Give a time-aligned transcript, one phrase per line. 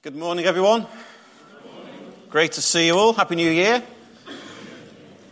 [0.00, 0.86] Good morning, everyone.
[2.30, 3.12] Great to see you all.
[3.14, 3.82] Happy New Year.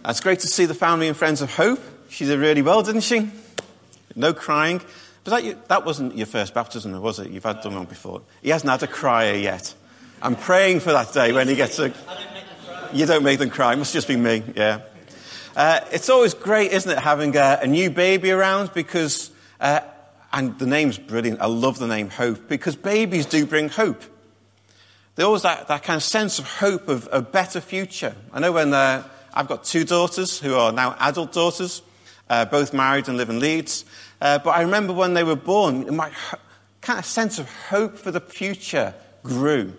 [0.05, 1.79] It's great to see the family and friends of Hope.
[2.09, 3.31] She did really well, didn't she?
[4.17, 4.79] No crying.
[5.25, 7.31] Was that, you, that wasn't your first baptism, was it?
[7.31, 8.23] You've had done one before.
[8.43, 9.73] He hasn't had a crier yet.
[10.21, 11.93] I'm praying for that day when he gets a.
[12.93, 13.73] You don't make them cry.
[13.73, 14.81] It must just be me, yeah.
[15.55, 19.31] Uh, it's always great, isn't it, having a, a new baby around because,
[19.61, 19.83] uh,
[20.33, 21.41] and the name's brilliant.
[21.41, 24.03] I love the name Hope because babies do bring hope.
[25.17, 28.15] There's always that, that kind of sense of hope of a better future.
[28.35, 31.81] I know when uh, I've got two daughters who are now adult daughters,
[32.29, 33.87] uh, both married and live in Leeds.
[34.21, 36.11] Uh, but I remember when they were born, my
[36.83, 38.93] kind of sense of hope for the future
[39.23, 39.73] grew.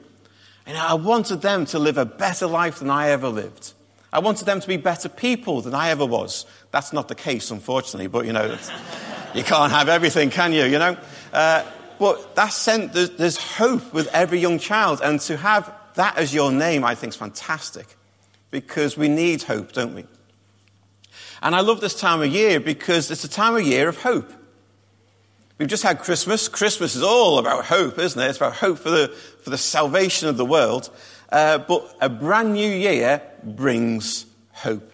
[0.65, 3.73] And I wanted them to live a better life than I ever lived.
[4.11, 6.47] I wanted them to be better people than I ever was.
[6.71, 8.57] That's not the case, unfortunately, but you know,
[9.35, 10.63] you can't have everything, can you?
[10.63, 10.97] You know?
[11.31, 11.63] Uh,
[11.99, 15.01] but that's sent, there's, there's hope with every young child.
[15.03, 17.87] And to have that as your name, I think is fantastic.
[18.51, 20.05] Because we need hope, don't we?
[21.41, 24.31] And I love this time of year because it's a time of year of hope.
[25.57, 26.47] We've just had Christmas.
[26.47, 28.27] Christmas is all about hope, isn't it?
[28.27, 29.07] It's about hope for the,
[29.41, 30.89] for the salvation of the world.
[31.31, 34.91] Uh, but a brand new year brings hope.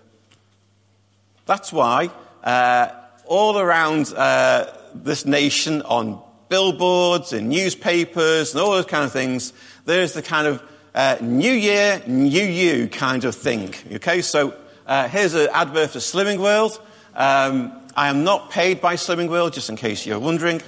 [1.45, 2.09] That's why
[2.44, 2.89] uh,
[3.25, 6.22] all around uh, this nation on
[6.54, 9.54] billboards and newspapers and all those kind of things,
[9.86, 10.62] there's the kind of
[10.94, 13.73] uh, new year, new you kind of thing.
[13.94, 14.54] Okay, so
[14.86, 16.80] uh, here's an advert for Slimming World.
[17.16, 20.62] Um, I am not paid by Slimming World, just in case you're wondering.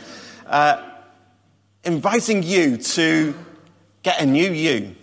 [0.48, 0.82] Uh,
[1.84, 3.36] inviting you to
[4.02, 4.96] get a new you.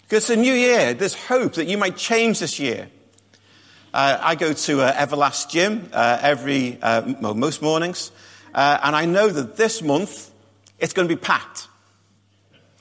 [0.00, 0.94] Because it's a new year.
[0.94, 2.88] There's hope that you might change this year.
[3.92, 8.12] Uh, I go to uh, Everlast Gym uh, every, uh, most mornings.
[8.54, 10.30] Uh, and I know that this month
[10.78, 11.68] it's going to be packed.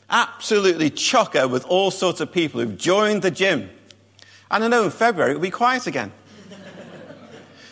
[0.09, 3.69] Absolutely chocker with all sorts of people who've joined the gym.
[4.49, 6.11] And I know in February it'll be quiet again.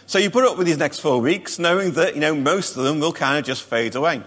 [0.05, 2.83] so you put up with these next four weeks knowing that, you know, most of
[2.83, 4.21] them will kind of just fade away.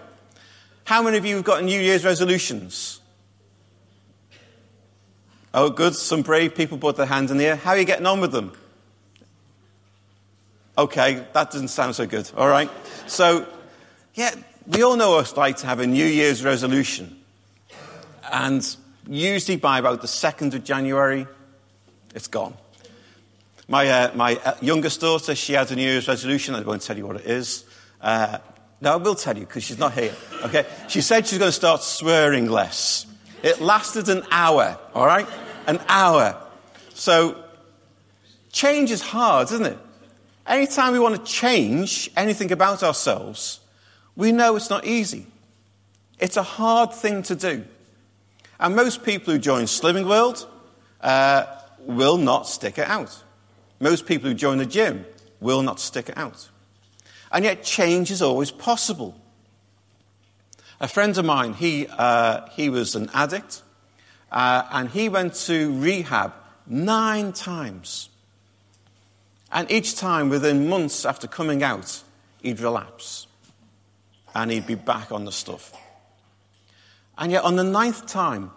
[0.83, 2.99] How many of you have got New Year's resolutions?
[5.53, 5.95] Oh, good.
[5.95, 7.55] Some brave people put their hands in the air.
[7.55, 8.51] How are you getting on with them?
[10.77, 12.29] Okay, that doesn't sound so good.
[12.35, 12.69] All right.
[13.07, 13.47] So
[14.15, 14.35] yeah,
[14.67, 17.19] we all know us like to have a New Year's resolution.
[18.31, 18.75] And
[19.07, 21.27] usually by about the 2nd of January,
[22.13, 22.53] it's gone.
[23.67, 26.53] My, uh, my uh, youngest daughter, she has a New Year's resolution.
[26.53, 27.65] I won't tell you what it is.
[28.01, 28.37] Uh,
[28.81, 30.13] no, I will tell you because she's not here.
[30.43, 30.65] Okay?
[30.89, 33.07] She said she's going to start swearing less.
[33.41, 35.27] It lasted an hour, all right?
[35.67, 36.37] An hour.
[36.93, 37.43] So,
[38.51, 39.77] change is hard, isn't it?
[40.45, 43.61] Anytime we want to change anything about ourselves,
[44.15, 45.25] we know it's not easy.
[46.19, 47.65] It's a hard thing to do.
[48.59, 50.47] And most people who join Slimming World
[51.01, 51.45] uh,
[51.79, 53.23] will not stick it out.
[53.79, 55.05] Most people who join the gym
[55.41, 56.49] will not stick it out.
[57.31, 59.19] And yet, change is always possible.
[60.79, 63.63] A friend of mine, he, uh, he was an addict,
[64.31, 66.33] uh, and he went to rehab
[66.67, 68.09] nine times.
[69.51, 72.03] And each time, within months after coming out,
[72.41, 73.27] he'd relapse
[74.35, 75.73] and he'd be back on the stuff.
[77.17, 78.51] And yet, on the ninth time,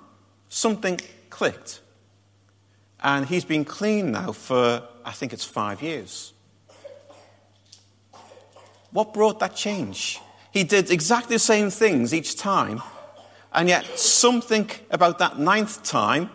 [0.49, 1.01] something
[1.31, 1.81] clicked.
[3.01, 6.33] And he's been clean now for, I think it's five years.
[8.91, 10.19] What brought that change?
[10.53, 12.83] He did exactly the same things each time,
[13.53, 16.31] and yet something about that ninth time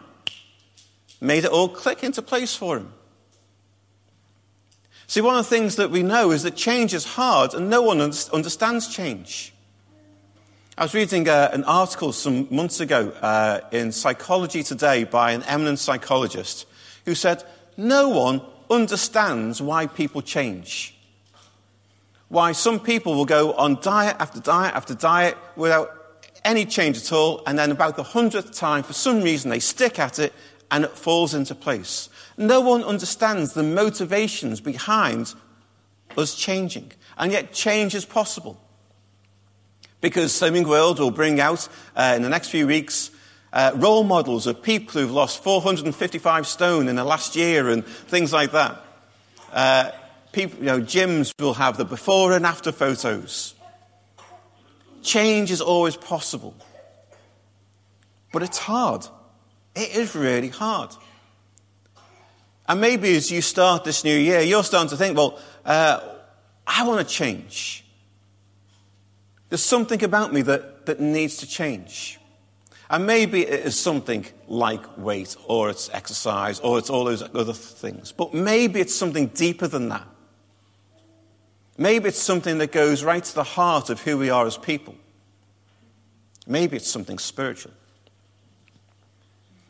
[1.19, 2.93] made it all click into place for him.
[5.11, 7.81] See, one of the things that we know is that change is hard and no
[7.81, 9.51] one understands change.
[10.77, 15.43] I was reading uh, an article some months ago uh, in Psychology Today by an
[15.43, 16.65] eminent psychologist
[17.03, 17.43] who said,
[17.75, 20.95] No one understands why people change.
[22.29, 25.91] Why some people will go on diet after diet after diet without
[26.45, 29.99] any change at all, and then about the hundredth time, for some reason, they stick
[29.99, 30.31] at it
[30.71, 32.07] and it falls into place.
[32.37, 35.33] No one understands the motivations behind
[36.17, 36.91] us changing.
[37.17, 38.59] And yet, change is possible.
[39.99, 43.11] Because Slimming World will bring out uh, in the next few weeks
[43.53, 48.31] uh, role models of people who've lost 455 stone in the last year and things
[48.31, 48.81] like that.
[49.51, 49.91] Uh,
[50.31, 53.53] people, you know, gyms will have the before and after photos.
[55.03, 56.55] Change is always possible.
[58.31, 59.05] But it's hard.
[59.75, 60.91] It is really hard.
[62.71, 65.99] And maybe as you start this new year, you're starting to think, well, uh,
[66.65, 67.83] I want to change.
[69.49, 72.17] There's something about me that, that needs to change.
[72.89, 77.51] And maybe it is something like weight, or it's exercise, or it's all those other
[77.51, 78.13] things.
[78.13, 80.07] But maybe it's something deeper than that.
[81.77, 84.95] Maybe it's something that goes right to the heart of who we are as people.
[86.47, 87.73] Maybe it's something spiritual.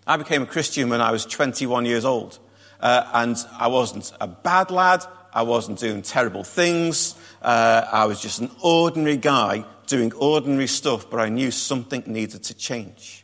[0.06, 2.38] I became a Christian when I was 21 years old.
[2.82, 5.06] Uh, and I wasn't a bad lad.
[5.34, 7.16] I wasn't doing terrible things.
[7.42, 12.44] Uh, I was just an ordinary guy doing ordinary stuff, but I knew something needed
[12.44, 13.24] to change.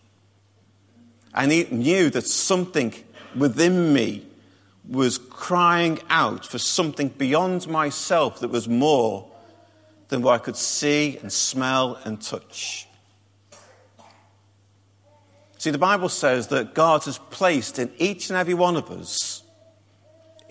[1.33, 2.93] I knew that something
[3.35, 4.25] within me
[4.87, 9.29] was crying out for something beyond myself that was more
[10.07, 12.87] than what I could see and smell and touch.
[15.57, 19.36] See, the Bible says that God has placed in each and every one of us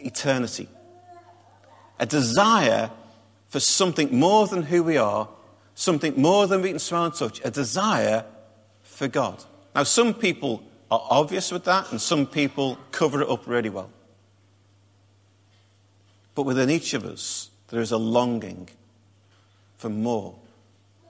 [0.06, 0.68] eternity,
[1.98, 2.90] a desire
[3.48, 5.28] for something more than who we are,
[5.74, 8.24] something more than we can smell and touch, a desire
[8.82, 9.42] for God.
[9.74, 13.90] Now, some people are obvious with that, and some people cover it up really well.
[16.34, 18.68] But within each of us, there is a longing
[19.78, 20.34] for more.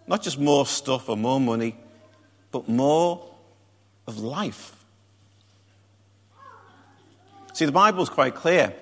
[0.06, 1.76] Not just more stuff or more money,
[2.52, 3.24] but more
[4.06, 4.72] of life.
[7.52, 8.74] See, the Bible is quite clear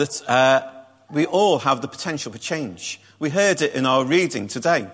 [0.00, 0.66] that uh,
[1.10, 3.00] we all have the potential for change.
[3.18, 4.88] We heard it in our reading today,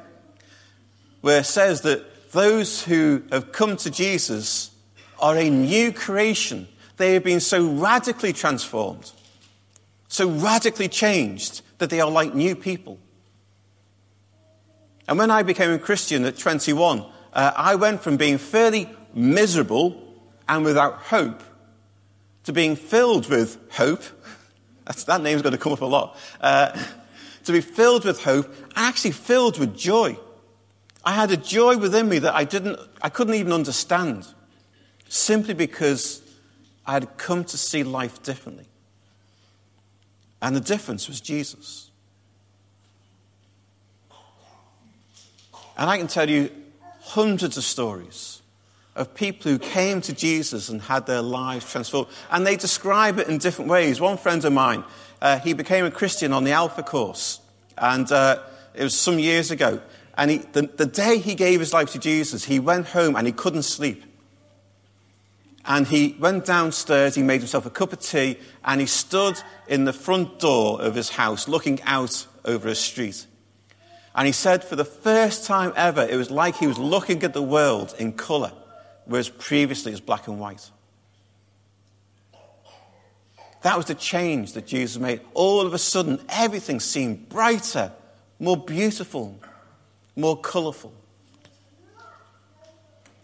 [1.20, 4.70] where it says that those who have come to Jesus
[5.20, 6.66] are a new creation.
[6.96, 9.12] They have been so radically transformed,
[10.08, 12.98] so radically changed, that they are like new people.
[15.06, 20.02] And when I became a Christian at 21, uh, I went from being fairly miserable
[20.48, 21.42] and without hope
[22.44, 24.02] to being filled with hope.
[24.86, 26.16] That's, that name's going to come up a lot.
[26.40, 26.76] Uh,
[27.44, 30.16] to be filled with hope actually filled with joy.
[31.04, 34.26] I had a joy within me that I didn't, I couldn't even understand
[35.08, 36.20] simply because
[36.84, 38.66] I had come to see life differently.
[40.42, 41.90] And the difference was Jesus.
[45.78, 46.50] And I can tell you
[47.00, 48.35] hundreds of stories
[48.96, 52.08] of people who came to Jesus and had their lives transformed.
[52.30, 54.00] And they describe it in different ways.
[54.00, 54.82] One friend of mine,
[55.22, 57.40] uh, he became a Christian on the Alpha course.
[57.78, 58.42] And uh,
[58.74, 59.80] it was some years ago.
[60.16, 63.26] And he, the, the day he gave his life to Jesus, he went home and
[63.26, 64.02] he couldn't sleep.
[65.66, 69.84] And he went downstairs, he made himself a cup of tea, and he stood in
[69.84, 73.26] the front door of his house looking out over a street.
[74.14, 77.34] And he said, for the first time ever, it was like he was looking at
[77.34, 78.52] the world in colour,
[79.06, 80.70] whereas previously it was black and white.
[83.62, 85.20] That was the change that Jesus made.
[85.34, 87.90] All of a sudden, everything seemed brighter,
[88.38, 89.40] more beautiful,
[90.14, 90.92] more colourful.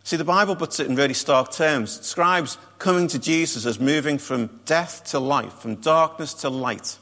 [0.04, 1.96] See, the Bible puts it in really stark terms.
[1.96, 6.98] It describes coming to Jesus as moving from death to life, from darkness to light.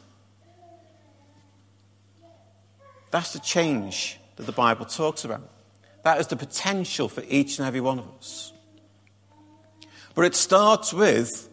[3.10, 5.48] That's the change that the Bible talks about.
[6.04, 8.52] That is the potential for each and every one of us.
[10.14, 11.48] But it starts with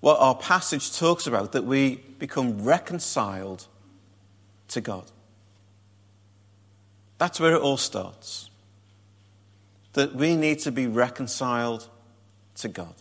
[0.00, 3.66] what our passage talks about that we become reconciled
[4.68, 5.04] to God.
[7.18, 8.50] That's where it all starts.
[9.94, 11.88] That we need to be reconciled
[12.56, 12.94] to God.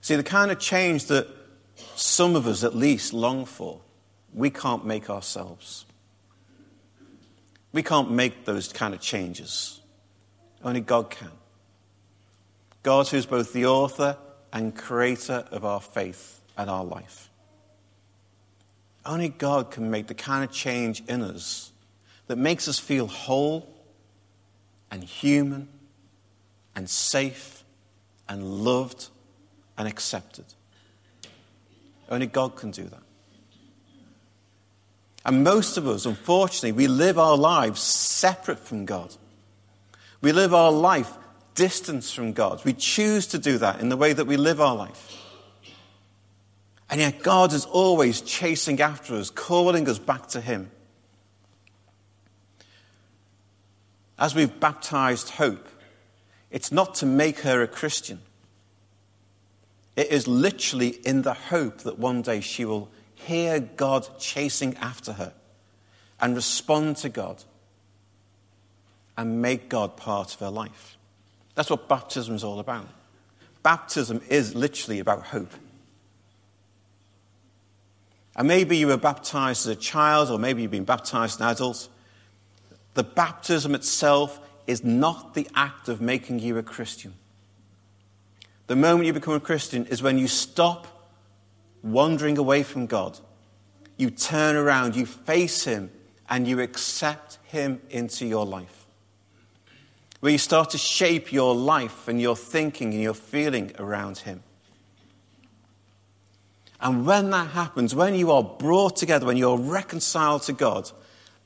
[0.00, 1.26] See, the kind of change that
[1.96, 3.80] some of us at least long for
[4.32, 5.86] we can't make ourselves.
[7.72, 9.80] We can't make those kind of changes.
[10.62, 11.30] Only God can.
[12.84, 14.16] God, who's both the author
[14.52, 17.30] and creator of our faith and our life.
[19.04, 21.72] Only God can make the kind of change in us
[22.28, 23.68] that makes us feel whole
[24.90, 25.68] and human
[26.76, 27.64] and safe
[28.28, 29.08] and loved
[29.76, 30.44] and accepted.
[32.08, 33.02] Only God can do that.
[35.26, 39.14] And most of us, unfortunately, we live our lives separate from God.
[40.20, 41.10] We live our life
[41.54, 42.64] distanced from God.
[42.64, 45.20] We choose to do that in the way that we live our life.
[46.90, 50.70] And yet, God is always chasing after us, calling us back to Him.
[54.18, 55.66] As we've baptized Hope,
[56.50, 58.20] it's not to make her a Christian.
[59.96, 65.14] It is literally in the hope that one day she will hear God chasing after
[65.14, 65.32] her
[66.20, 67.42] and respond to God
[69.16, 70.96] and make God part of her life.
[71.54, 72.88] That's what baptism is all about.
[73.62, 75.52] Baptism is literally about hope.
[78.36, 81.46] And maybe you were baptized as a child, or maybe you've been baptized as an
[81.52, 81.88] adult.
[82.94, 87.14] The baptism itself is not the act of making you a Christian.
[88.66, 90.86] The moment you become a Christian is when you stop
[91.82, 93.18] wandering away from God.
[93.96, 95.90] You turn around, you face Him,
[96.28, 98.83] and you accept Him into your life.
[100.24, 104.42] Where you start to shape your life and your thinking and your feeling around Him.
[106.80, 110.90] And when that happens, when you are brought together, when you're reconciled to God,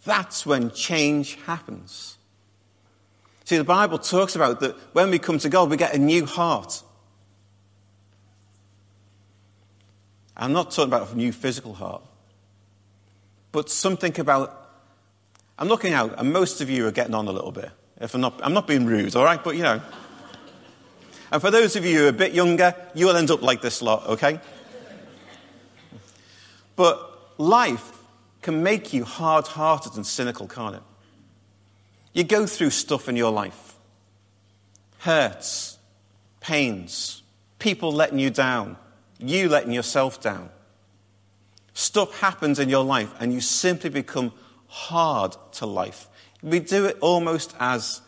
[0.04, 2.18] that's when change happens.
[3.46, 6.24] See, the Bible talks about that when we come to God, we get a new
[6.24, 6.80] heart.
[10.36, 12.02] I'm not talking about a new physical heart,
[13.50, 14.70] but something about.
[15.58, 17.72] I'm looking out, and most of you are getting on a little bit.
[18.00, 19.42] If I'm not, I'm not being rude, all right?
[19.42, 19.82] But you know.
[21.30, 23.60] And for those of you who are a bit younger, you will end up like
[23.60, 24.40] this lot, okay?
[26.74, 27.92] But life
[28.40, 30.82] can make you hard hearted and cynical, can't it?
[32.14, 33.68] You go through stuff in your life
[35.00, 35.78] hurts,
[36.40, 37.22] pains,
[37.58, 38.76] people letting you down,
[39.18, 40.50] you letting yourself down.
[41.72, 44.32] Stuff happens in your life and you simply become
[44.66, 46.08] hard to life.
[46.42, 48.00] We do it almost as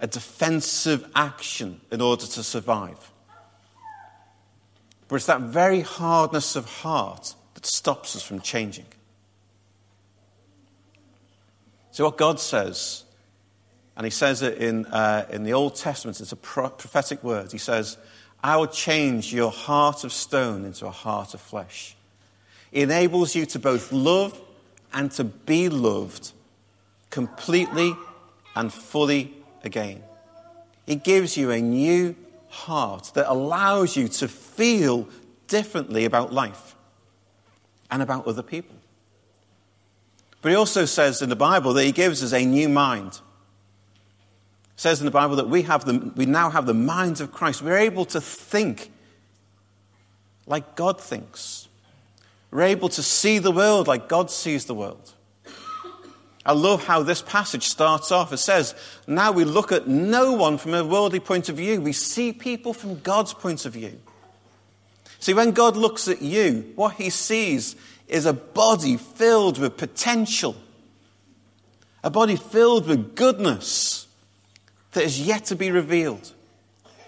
[0.00, 3.10] a defensive action in order to survive.
[5.08, 8.86] But it's that very hardness of heart that stops us from changing.
[11.90, 13.04] So, what God says,
[13.96, 17.50] and He says it in, uh, in the Old Testament, it's a prophetic word.
[17.50, 17.98] He says,
[18.42, 21.96] I will change your heart of stone into a heart of flesh.
[22.72, 24.40] It enables you to both love
[24.92, 26.32] and to be loved
[27.10, 27.94] completely
[28.56, 30.02] and fully again.
[30.86, 32.16] It gives you a new
[32.48, 35.08] heart that allows you to feel
[35.46, 36.74] differently about life
[37.90, 38.76] and about other people.
[40.42, 43.12] But he also says in the Bible that he gives us a new mind.
[43.12, 47.30] It says in the Bible that we, have the, we now have the minds of
[47.32, 47.62] Christ.
[47.62, 48.90] We're able to think
[50.46, 51.68] like God thinks.
[52.50, 55.14] We're able to see the world like God sees the world.
[56.50, 58.32] I love how this passage starts off.
[58.32, 58.74] It says,
[59.06, 61.80] Now we look at no one from a worldly point of view.
[61.80, 64.00] We see people from God's point of view.
[65.20, 67.76] See, when God looks at you, what he sees
[68.08, 70.56] is a body filled with potential,
[72.02, 74.08] a body filled with goodness
[74.90, 76.32] that is yet to be revealed.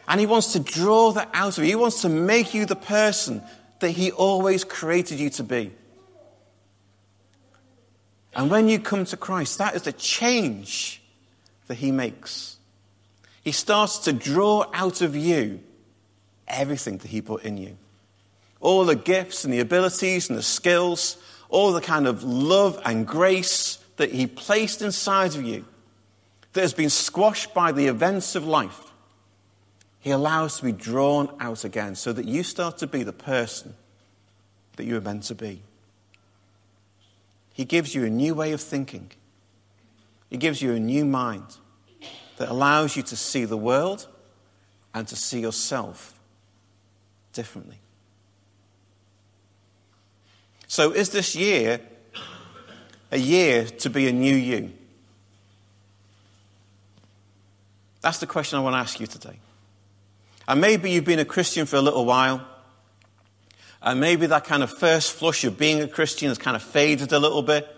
[0.07, 1.71] And he wants to draw that out of you.
[1.71, 3.43] He wants to make you the person
[3.81, 5.73] that he always created you to be.
[8.35, 11.03] And when you come to Christ, that is the change
[11.67, 12.57] that he makes.
[13.43, 15.61] He starts to draw out of you
[16.49, 17.77] everything that he put in you
[18.63, 21.19] all the gifts and the abilities and the skills,
[21.51, 25.67] all the kind of love and grace that He placed inside of you
[26.53, 28.93] that has been squashed by the events of life,
[30.01, 33.75] He allows to be drawn out again so that you start to be the person
[34.77, 35.61] that you were meant to be.
[37.53, 39.11] He gives you a new way of thinking.
[40.31, 41.45] He gives you a new mind
[42.39, 44.09] that allows you to see the world
[44.95, 46.19] and to see yourself
[47.33, 47.79] differently.
[50.67, 51.81] So, is this year
[53.11, 54.73] a year to be a new you?
[58.01, 59.39] That's the question I want to ask you today.
[60.49, 62.45] And maybe you've been a Christian for a little while,
[63.83, 67.13] and maybe that kind of first flush of being a Christian has kind of faded
[67.13, 67.69] a little bit.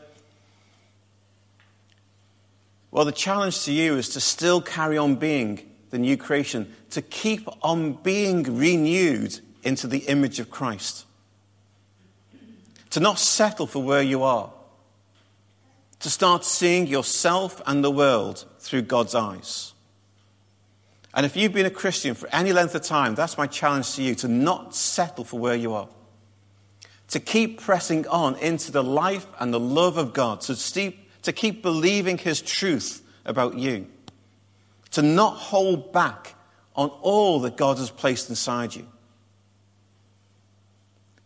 [2.90, 7.02] Well, the challenge to you is to still carry on being the new creation, to
[7.02, 11.06] keep on being renewed into the image of Christ
[12.94, 14.52] to not settle for where you are,
[15.99, 19.74] to start seeing yourself and the world through God's eyes.
[21.14, 24.02] And if you've been a Christian for any length of time, that's my challenge to
[24.02, 25.88] you to not settle for where you are.
[27.09, 30.92] To keep pressing on into the life and the love of God, to,
[31.23, 33.87] to keep believing His truth about you,
[34.90, 36.35] to not hold back
[36.75, 38.87] on all that God has placed inside you.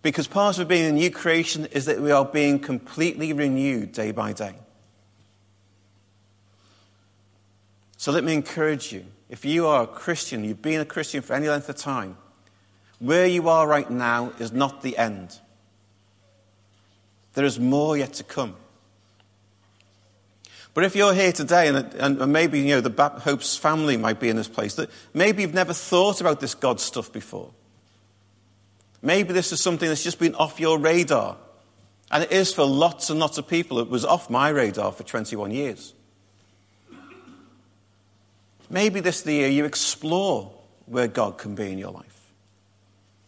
[0.03, 4.13] Because part of being a new creation is that we are being completely renewed day
[4.13, 4.55] by day.
[7.97, 9.07] So let me encourage you.
[9.29, 12.17] If you are a Christian, you've been a Christian for any length of time,
[12.99, 15.39] where you are right now is not the end.
[17.35, 18.57] There is more yet to come.
[20.75, 24.29] But if you're here today, and, and maybe you know the Hope's family might be
[24.29, 27.51] in this place, that maybe you've never thought about this God stuff before.
[29.03, 31.37] Maybe this is something that's just been off your radar.
[32.11, 33.79] And it is for lots and lots of people.
[33.81, 35.95] It was off my radar for 21 years.
[38.71, 40.53] Maybe this is the year you explore
[40.87, 42.05] where God can be in your life.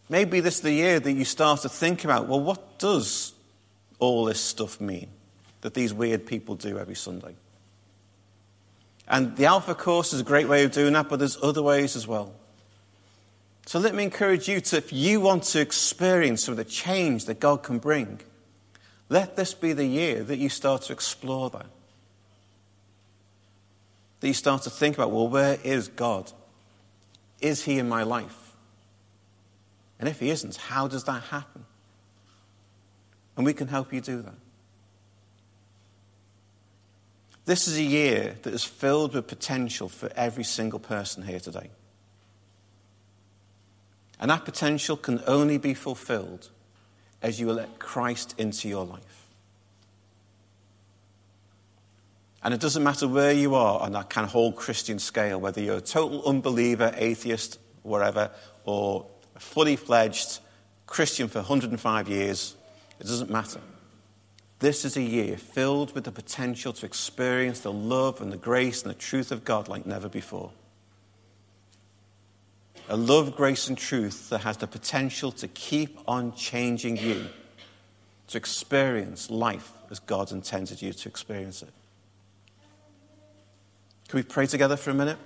[0.08, 3.32] Maybe this is the year that you start to think about well, what does
[3.98, 5.08] all this stuff mean
[5.60, 7.34] that these weird people do every Sunday?
[9.06, 11.96] And the Alpha course is a great way of doing that, but there's other ways
[11.96, 12.32] as well.
[13.66, 17.26] So let me encourage you to, if you want to experience some of the change
[17.26, 18.20] that God can bring,
[19.08, 21.66] let this be the year that you start to explore that.
[24.20, 26.30] That you start to think about, well, where is God?
[27.40, 28.54] Is He in my life?
[29.98, 31.64] And if He isn't, how does that happen?
[33.36, 34.34] And we can help you do that.
[37.46, 41.70] This is a year that is filled with potential for every single person here today.
[44.20, 46.50] And that potential can only be fulfilled
[47.22, 49.19] as you let Christ into your life.
[52.42, 55.60] And it doesn't matter where you are on that kind of whole Christian scale, whether
[55.60, 58.30] you're a total unbeliever, atheist, whatever,
[58.64, 59.06] or
[59.36, 60.38] a fully fledged
[60.86, 62.56] Christian for 105 years,
[62.98, 63.60] it doesn't matter.
[64.58, 68.82] This is a year filled with the potential to experience the love and the grace
[68.82, 70.50] and the truth of God like never before.
[72.88, 77.26] A love, grace, and truth that has the potential to keep on changing you
[78.28, 81.70] to experience life as God intended you to experience it.
[84.10, 85.18] Can we pray together for a minute?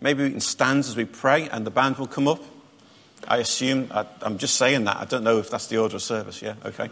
[0.00, 2.42] Maybe we can stand as we pray and the band will come up.
[3.28, 4.96] I assume, I, am just saying that.
[4.96, 6.40] I don't know if that's the order of service.
[6.40, 6.54] Yeah?
[6.64, 6.88] Okay.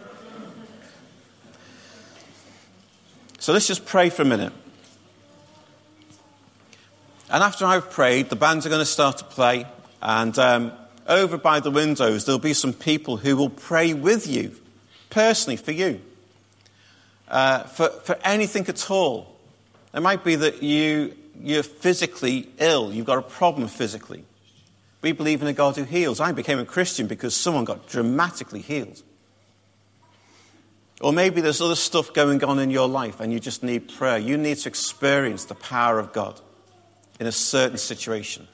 [3.39, 4.53] So let's just pray for a minute.
[7.31, 9.65] And after I've prayed, the bands are going to start to play.
[10.03, 10.73] And um,
[11.09, 14.55] over by the windows, there'll be some people who will pray with you,
[15.09, 16.03] personally, for you,
[17.29, 19.32] uh, for, for anything at all.
[19.95, 24.25] It might be that you, you're physically ill, you've got a problem physically.
[25.03, 26.21] We believe in a God who heals.
[26.21, 29.03] I became a Christian because someone got dramatically healed.
[31.01, 34.19] Or maybe there's other stuff going on in your life and you just need prayer.
[34.19, 36.41] You need to experience the power of God
[37.19, 38.47] in a certain situation.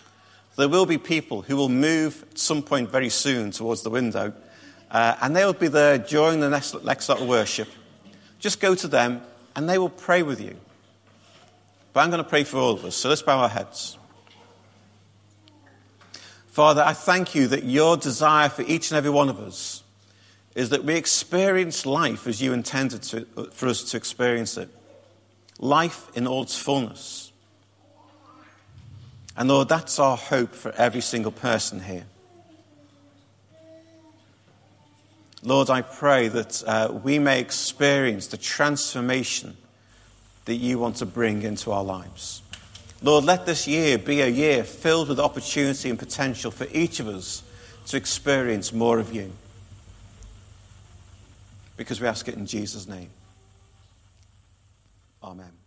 [0.57, 4.33] There will be people who will move at some point very soon towards the window,
[4.91, 7.69] uh, and they will be there during the next, next lot of worship.
[8.41, 9.23] Just go to them,
[9.55, 10.57] and they will pray with you.
[11.99, 12.95] But I'm going to pray for all of us.
[12.95, 13.99] So let's bow our heads.
[16.47, 19.83] Father, I thank you that your desire for each and every one of us
[20.55, 24.69] is that we experience life as you intended to, for us to experience it.
[25.59, 27.33] Life in all its fullness.
[29.37, 32.07] And Lord, that's our hope for every single person here.
[35.43, 39.57] Lord, I pray that uh, we may experience the transformation
[40.49, 42.41] that you want to bring into our lives.
[43.03, 47.07] Lord, let this year be a year filled with opportunity and potential for each of
[47.07, 47.43] us
[47.89, 49.31] to experience more of you.
[51.77, 53.11] Because we ask it in Jesus' name.
[55.23, 55.58] Amen.